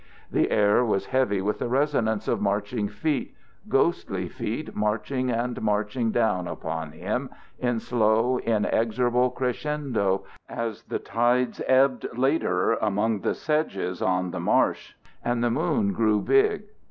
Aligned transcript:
The 0.31 0.49
air 0.49 0.83
was 0.83 1.05
heavy 1.05 1.43
with 1.43 1.59
the 1.59 1.67
resonance 1.69 2.27
of 2.27 2.41
marching 2.41 2.87
feet, 2.87 3.35
ghostly 3.69 4.27
feet 4.27 4.75
marching 4.75 5.29
and 5.29 5.61
marching 5.61 6.09
down 6.09 6.47
upon 6.47 6.93
him 6.93 7.29
in 7.59 7.79
slow, 7.79 8.39
inexorable 8.39 9.29
crescendo 9.29 10.23
as 10.49 10.81
the 10.85 10.97
tides 10.97 11.61
ebbed 11.67 12.07
later 12.17 12.73
among 12.73 13.19
the 13.19 13.35
sedges 13.35 14.01
on 14.01 14.31
the 14.31 14.39
marsh 14.39 14.95
and 15.23 15.43
the 15.43 15.51
moon 15.51 15.93
grew 15.93 16.19
big. 16.19 16.63